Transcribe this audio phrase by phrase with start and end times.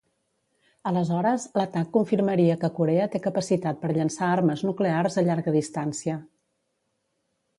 [0.91, 6.19] Aleshores, l'atac confirmaria que Corea té capacitat per llençar armes nuclears a llarga distància.